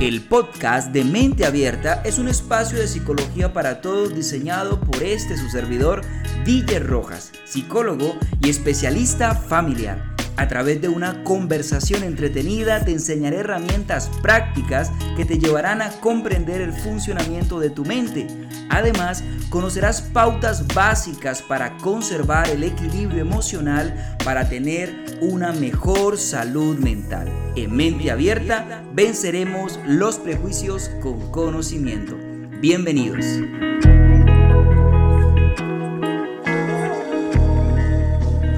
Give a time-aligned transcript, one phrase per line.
[0.00, 5.38] El podcast de Mente Abierta es un espacio de psicología para todos diseñado por este
[5.38, 6.02] su servidor,
[6.44, 10.15] DJ Rojas, psicólogo y especialista familiar.
[10.36, 16.60] A través de una conversación entretenida te enseñaré herramientas prácticas que te llevarán a comprender
[16.60, 18.26] el funcionamiento de tu mente.
[18.68, 27.32] Además, conocerás pautas básicas para conservar el equilibrio emocional para tener una mejor salud mental.
[27.56, 32.14] En mente abierta venceremos los prejuicios con conocimiento.
[32.60, 33.24] Bienvenidos.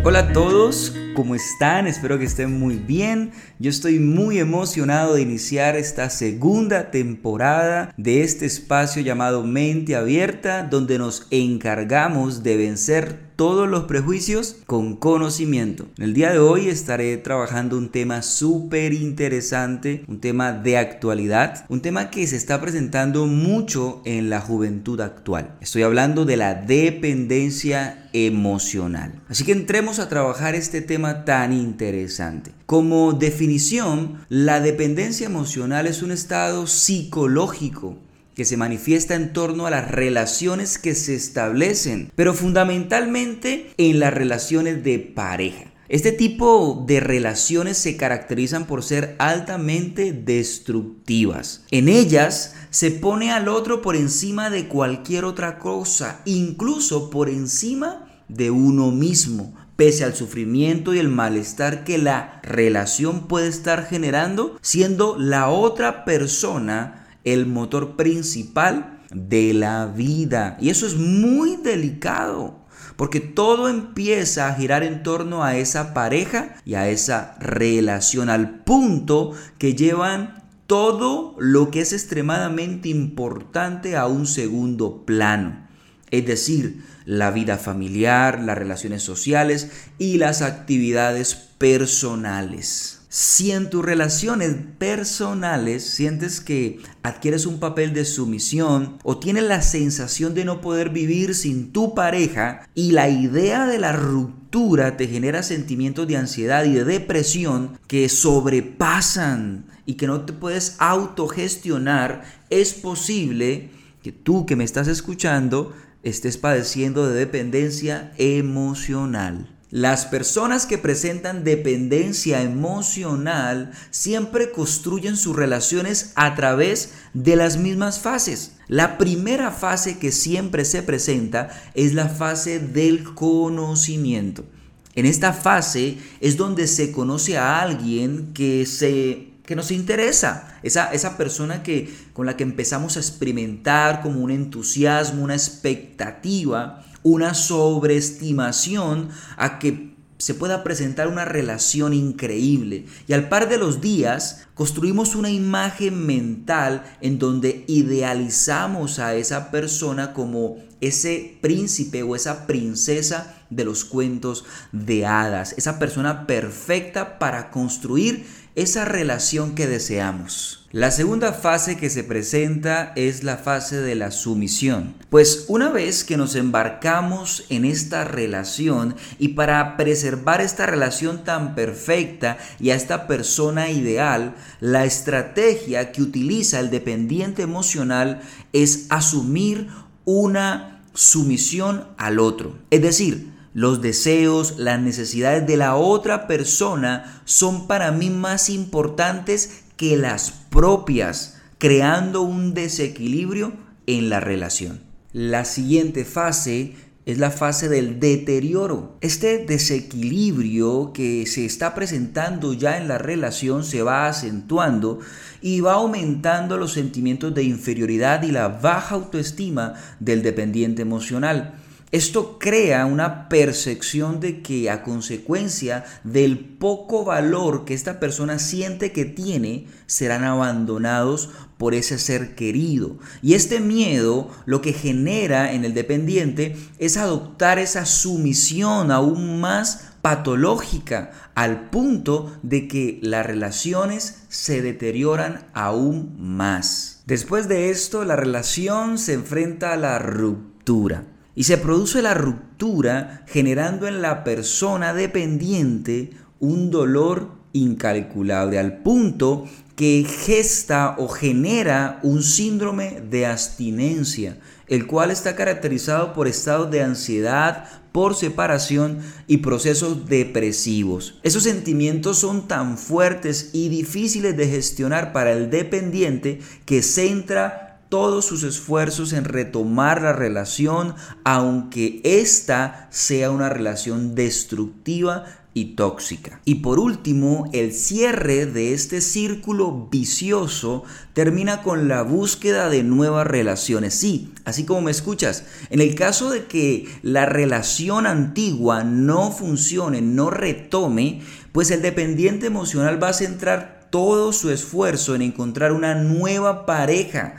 [0.04, 1.88] Hola a todos, ¿cómo están?
[1.88, 3.32] Espero que estén muy bien.
[3.58, 10.62] Yo estoy muy emocionado de iniciar esta segunda temporada de este espacio llamado Mente Abierta,
[10.62, 15.86] donde nos encargamos de vencer todos los prejuicios con conocimiento.
[15.96, 21.64] En el día de hoy estaré trabajando un tema súper interesante, un tema de actualidad,
[21.68, 25.54] un tema que se está presentando mucho en la juventud actual.
[25.60, 29.22] Estoy hablando de la dependencia emocional.
[29.28, 32.50] Así que entremos a trabajar este tema tan interesante.
[32.66, 37.98] Como definición, la dependencia emocional es un estado psicológico
[38.38, 44.14] que se manifiesta en torno a las relaciones que se establecen, pero fundamentalmente en las
[44.14, 45.72] relaciones de pareja.
[45.88, 51.64] Este tipo de relaciones se caracterizan por ser altamente destructivas.
[51.72, 58.22] En ellas se pone al otro por encima de cualquier otra cosa, incluso por encima
[58.28, 64.56] de uno mismo, pese al sufrimiento y el malestar que la relación puede estar generando,
[64.62, 70.56] siendo la otra persona el motor principal de la vida.
[70.60, 72.58] Y eso es muy delicado,
[72.96, 78.60] porque todo empieza a girar en torno a esa pareja y a esa relación, al
[78.64, 85.66] punto que llevan todo lo que es extremadamente importante a un segundo plano.
[86.10, 92.97] Es decir, la vida familiar, las relaciones sociales y las actividades personales.
[93.10, 99.62] Si en tus relaciones personales sientes que adquieres un papel de sumisión o tienes la
[99.62, 105.08] sensación de no poder vivir sin tu pareja y la idea de la ruptura te
[105.08, 112.24] genera sentimientos de ansiedad y de depresión que sobrepasan y que no te puedes autogestionar,
[112.50, 113.70] es posible
[114.02, 119.57] que tú que me estás escuchando estés padeciendo de dependencia emocional.
[119.70, 128.00] Las personas que presentan dependencia emocional siempre construyen sus relaciones a través de las mismas
[128.00, 128.52] fases.
[128.68, 134.46] La primera fase que siempre se presenta es la fase del conocimiento.
[134.94, 140.92] En esta fase es donde se conoce a alguien que se que nos interesa, esa,
[140.92, 147.34] esa persona que, con la que empezamos a experimentar como un entusiasmo, una expectativa, una
[147.34, 152.86] sobreestimación a que se pueda presentar una relación increíble.
[153.06, 159.50] Y al par de los días construimos una imagen mental en donde idealizamos a esa
[159.50, 167.18] persona como ese príncipe o esa princesa de los cuentos de hadas, esa persona perfecta
[167.18, 170.57] para construir esa relación que deseamos.
[170.70, 174.94] La segunda fase que se presenta es la fase de la sumisión.
[175.08, 181.54] Pues una vez que nos embarcamos en esta relación y para preservar esta relación tan
[181.54, 188.20] perfecta y a esta persona ideal, la estrategia que utiliza el dependiente emocional
[188.52, 189.68] es asumir
[190.04, 192.58] una sumisión al otro.
[192.70, 199.64] Es decir, los deseos, las necesidades de la otra persona son para mí más importantes
[199.78, 203.54] que las propias, creando un desequilibrio
[203.86, 204.80] en la relación.
[205.12, 206.74] La siguiente fase
[207.06, 208.98] es la fase del deterioro.
[209.00, 214.98] Este desequilibrio que se está presentando ya en la relación se va acentuando
[215.40, 221.54] y va aumentando los sentimientos de inferioridad y la baja autoestima del dependiente emocional.
[221.90, 228.92] Esto crea una percepción de que a consecuencia del poco valor que esta persona siente
[228.92, 232.98] que tiene, serán abandonados por ese ser querido.
[233.22, 239.88] Y este miedo lo que genera en el dependiente es adoptar esa sumisión aún más
[240.02, 247.02] patológica al punto de que las relaciones se deterioran aún más.
[247.06, 251.04] Después de esto, la relación se enfrenta a la ruptura.
[251.38, 259.44] Y se produce la ruptura generando en la persona dependiente un dolor incalculable al punto
[259.76, 266.82] que gesta o genera un síndrome de abstinencia, el cual está caracterizado por estados de
[266.82, 268.98] ansiedad, por separación
[269.28, 271.20] y procesos depresivos.
[271.22, 278.24] Esos sentimientos son tan fuertes y difíciles de gestionar para el dependiente que centra todos
[278.24, 285.24] sus esfuerzos en retomar la relación, aunque ésta sea una relación destructiva
[285.64, 286.40] tóxica.
[286.44, 293.26] Y por último, el cierre de este círculo vicioso termina con la búsqueda de nuevas
[293.26, 293.94] relaciones.
[293.94, 300.00] Sí, así como me escuchas, en el caso de que la relación antigua no funcione,
[300.00, 305.94] no retome, pues el dependiente emocional va a centrar todo su esfuerzo en encontrar una
[305.94, 307.36] nueva pareja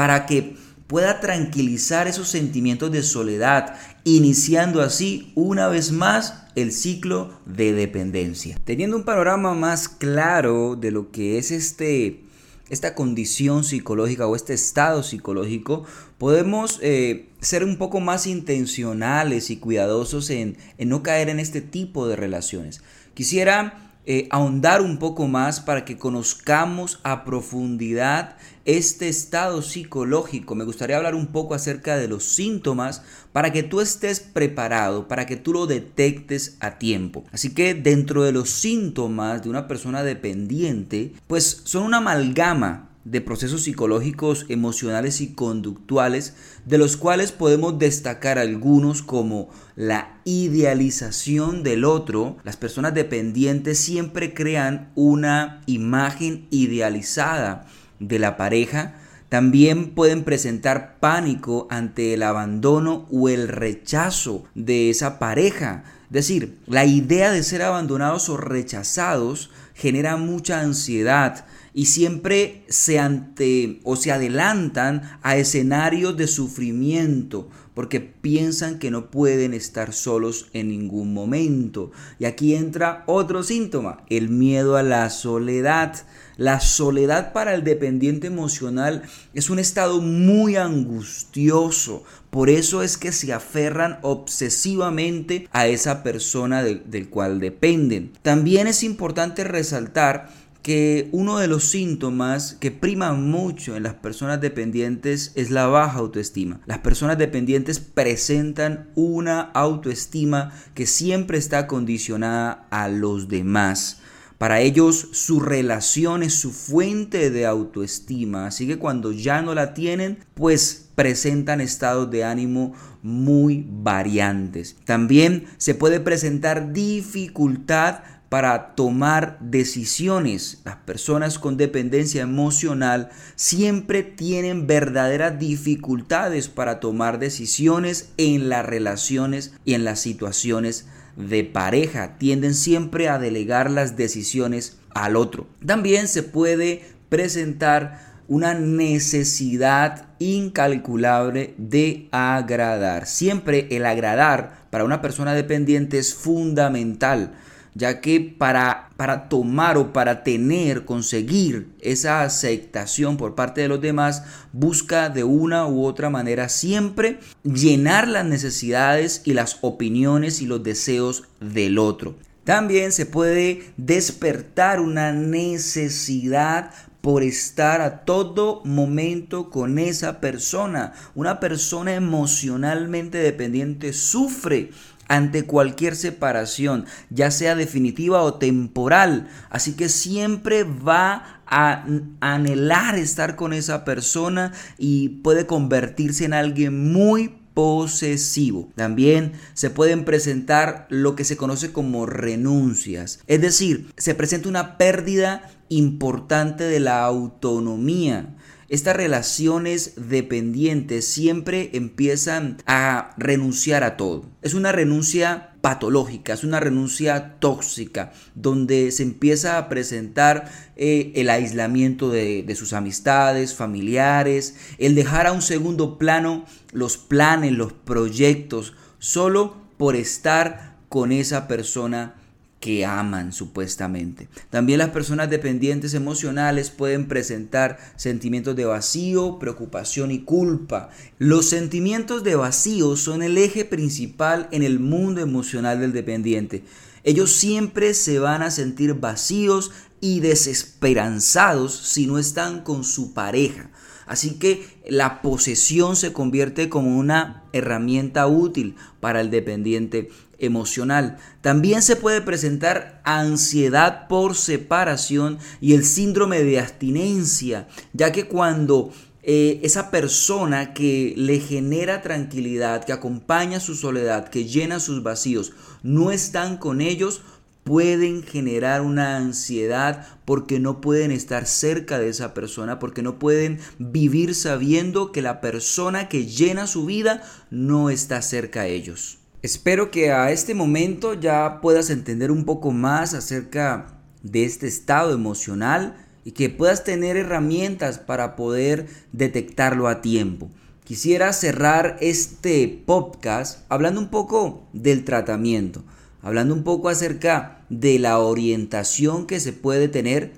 [0.00, 0.56] para que
[0.86, 8.58] pueda tranquilizar esos sentimientos de soledad, iniciando así una vez más el ciclo de dependencia.
[8.64, 12.24] Teniendo un panorama más claro de lo que es este,
[12.70, 15.84] esta condición psicológica o este estado psicológico,
[16.16, 21.60] podemos eh, ser un poco más intencionales y cuidadosos en, en no caer en este
[21.60, 22.80] tipo de relaciones.
[23.12, 28.34] Quisiera eh, ahondar un poco más para que conozcamos a profundidad
[28.64, 30.56] este estado psicológico.
[30.56, 35.26] Me gustaría hablar un poco acerca de los síntomas para que tú estés preparado, para
[35.26, 37.24] que tú lo detectes a tiempo.
[37.30, 43.20] Así que dentro de los síntomas de una persona dependiente, pues son una amalgama de
[43.20, 46.34] procesos psicológicos, emocionales y conductuales,
[46.66, 52.36] de los cuales podemos destacar algunos como la idealización del otro.
[52.44, 57.66] Las personas dependientes siempre crean una imagen idealizada
[57.98, 58.96] de la pareja.
[59.30, 65.84] También pueden presentar pánico ante el abandono o el rechazo de esa pareja.
[66.06, 72.98] Es decir, la idea de ser abandonados o rechazados genera mucha ansiedad, y siempre se
[72.98, 80.48] ante o se adelantan a escenarios de sufrimiento porque piensan que no pueden estar solos
[80.52, 81.92] en ningún momento.
[82.18, 85.94] Y aquí entra otro síntoma, el miedo a la soledad.
[86.36, 89.02] La soledad para el dependiente emocional
[89.34, 92.02] es un estado muy angustioso.
[92.30, 98.12] Por eso es que se aferran obsesivamente a esa persona del cual dependen.
[98.22, 100.30] También es importante resaltar
[100.62, 105.98] que uno de los síntomas que priman mucho en las personas dependientes es la baja
[105.98, 106.60] autoestima.
[106.66, 114.00] Las personas dependientes presentan una autoestima que siempre está condicionada a los demás.
[114.40, 119.74] Para ellos su relación es su fuente de autoestima, así que cuando ya no la
[119.74, 122.72] tienen, pues presentan estados de ánimo
[123.02, 124.76] muy variantes.
[124.86, 128.00] También se puede presentar dificultad
[128.30, 130.62] para tomar decisiones.
[130.64, 139.52] Las personas con dependencia emocional siempre tienen verdaderas dificultades para tomar decisiones en las relaciones
[139.64, 140.86] y en las situaciones
[141.16, 142.18] de pareja.
[142.18, 145.48] Tienden siempre a delegar las decisiones al otro.
[145.66, 153.08] También se puede presentar una necesidad incalculable de agradar.
[153.08, 157.32] Siempre el agradar para una persona dependiente es fundamental
[157.80, 163.80] ya que para, para tomar o para tener, conseguir esa aceptación por parte de los
[163.80, 164.22] demás,
[164.52, 170.62] busca de una u otra manera siempre llenar las necesidades y las opiniones y los
[170.62, 172.16] deseos del otro.
[172.44, 180.92] También se puede despertar una necesidad por estar a todo momento con esa persona.
[181.14, 184.70] Una persona emocionalmente dependiente sufre
[185.10, 189.28] ante cualquier separación, ya sea definitiva o temporal.
[189.50, 191.84] Así que siempre va a
[192.20, 198.70] anhelar estar con esa persona y puede convertirse en alguien muy posesivo.
[198.76, 203.18] También se pueden presentar lo que se conoce como renuncias.
[203.26, 208.36] Es decir, se presenta una pérdida importante de la autonomía
[208.70, 214.24] estas relaciones dependientes siempre empiezan a renunciar a todo.
[214.42, 221.30] Es una renuncia patológica, es una renuncia tóxica, donde se empieza a presentar eh, el
[221.30, 227.72] aislamiento de, de sus amistades, familiares, el dejar a un segundo plano los planes, los
[227.72, 232.19] proyectos, solo por estar con esa persona
[232.60, 234.28] que aman supuestamente.
[234.50, 240.90] También las personas dependientes emocionales pueden presentar sentimientos de vacío, preocupación y culpa.
[241.18, 246.62] Los sentimientos de vacío son el eje principal en el mundo emocional del dependiente.
[247.02, 253.70] Ellos siempre se van a sentir vacíos y desesperanzados si no están con su pareja.
[254.10, 261.18] Así que la posesión se convierte como una herramienta útil para el dependiente emocional.
[261.42, 268.90] También se puede presentar ansiedad por separación y el síndrome de abstinencia, ya que cuando
[269.22, 275.52] eh, esa persona que le genera tranquilidad, que acompaña su soledad, que llena sus vacíos,
[275.84, 277.22] no están con ellos,
[277.70, 283.60] pueden generar una ansiedad porque no pueden estar cerca de esa persona, porque no pueden
[283.78, 289.18] vivir sabiendo que la persona que llena su vida no está cerca de ellos.
[289.42, 295.14] Espero que a este momento ya puedas entender un poco más acerca de este estado
[295.14, 300.50] emocional y que puedas tener herramientas para poder detectarlo a tiempo.
[300.82, 305.84] Quisiera cerrar este podcast hablando un poco del tratamiento
[306.22, 310.32] hablando un poco acerca de la orientación que se puede tener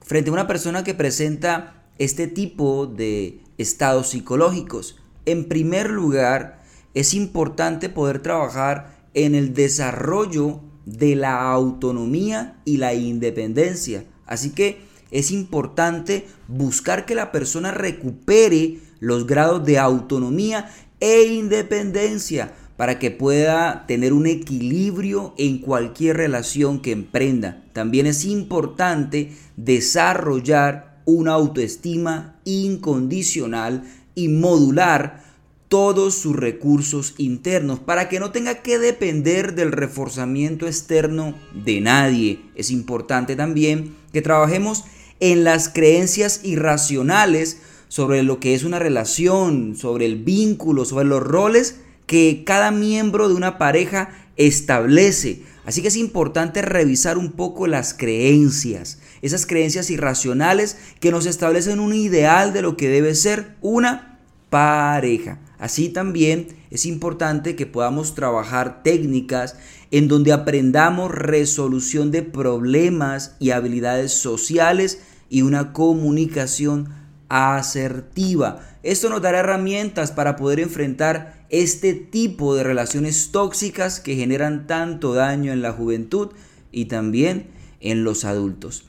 [0.00, 4.96] frente a una persona que presenta este tipo de estados psicológicos.
[5.26, 6.62] En primer lugar,
[6.94, 14.04] es importante poder trabajar en el desarrollo de la autonomía y la independencia.
[14.26, 20.70] Así que es importante buscar que la persona recupere los grados de autonomía
[21.00, 27.64] e independencia para que pueda tener un equilibrio en cualquier relación que emprenda.
[27.72, 33.82] También es importante desarrollar una autoestima incondicional
[34.14, 35.24] y modular
[35.66, 42.38] todos sus recursos internos para que no tenga que depender del reforzamiento externo de nadie.
[42.54, 44.84] Es importante también que trabajemos
[45.18, 51.24] en las creencias irracionales sobre lo que es una relación, sobre el vínculo, sobre los
[51.24, 55.42] roles que cada miembro de una pareja establece.
[55.64, 61.78] Así que es importante revisar un poco las creencias, esas creencias irracionales que nos establecen
[61.78, 65.38] un ideal de lo que debe ser una pareja.
[65.58, 69.56] Así también es importante que podamos trabajar técnicas
[69.90, 76.88] en donde aprendamos resolución de problemas y habilidades sociales y una comunicación
[77.28, 78.60] asertiva.
[78.82, 85.14] Esto nos dará herramientas para poder enfrentar este tipo de relaciones tóxicas que generan tanto
[85.14, 86.30] daño en la juventud
[86.72, 87.48] y también
[87.80, 88.84] en los adultos.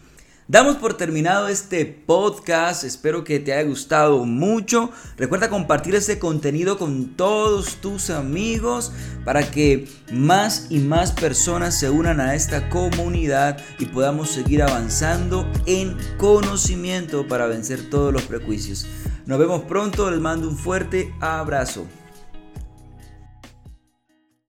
[0.50, 4.90] Damos por terminado este podcast, espero que te haya gustado mucho.
[5.16, 8.92] Recuerda compartir este contenido con todos tus amigos
[9.24, 15.48] para que más y más personas se unan a esta comunidad y podamos seguir avanzando
[15.68, 18.88] en conocimiento para vencer todos los prejuicios.
[19.28, 21.86] Nos vemos pronto, les mando un fuerte abrazo.